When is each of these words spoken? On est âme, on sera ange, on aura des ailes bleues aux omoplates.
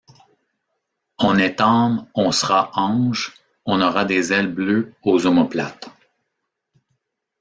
On 1.19 1.37
est 1.37 1.61
âme, 1.61 2.07
on 2.15 2.31
sera 2.31 2.71
ange, 2.73 3.35
on 3.65 3.81
aura 3.81 4.03
des 4.03 4.33
ailes 4.33 4.51
bleues 4.51 4.95
aux 5.03 5.27
omoplates. 5.27 5.91